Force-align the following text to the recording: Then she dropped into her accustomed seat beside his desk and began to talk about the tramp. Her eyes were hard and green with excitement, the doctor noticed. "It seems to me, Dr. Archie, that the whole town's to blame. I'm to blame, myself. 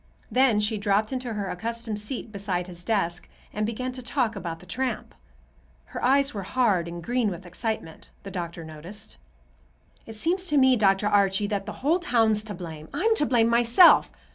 Then 0.31 0.59
she 0.59 0.79
dropped 0.79 1.13
into 1.13 1.33
her 1.35 1.47
accustomed 1.51 1.99
seat 1.99 2.31
beside 2.31 2.65
his 2.65 2.83
desk 2.83 3.29
and 3.53 3.67
began 3.67 3.91
to 3.91 4.01
talk 4.01 4.35
about 4.35 4.59
the 4.59 4.65
tramp. 4.65 5.13
Her 5.93 6.03
eyes 6.03 6.33
were 6.33 6.41
hard 6.41 6.87
and 6.87 7.03
green 7.03 7.29
with 7.29 7.45
excitement, 7.45 8.09
the 8.23 8.31
doctor 8.31 8.63
noticed. 8.63 9.17
"It 10.07 10.15
seems 10.15 10.47
to 10.47 10.57
me, 10.57 10.75
Dr. 10.75 11.05
Archie, 11.05 11.45
that 11.49 11.67
the 11.67 11.71
whole 11.85 11.99
town's 11.99 12.43
to 12.45 12.55
blame. 12.55 12.89
I'm 12.91 13.13
to 13.17 13.27
blame, 13.27 13.47
myself. 13.49 14.11